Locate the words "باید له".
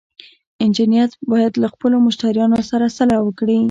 1.31-1.67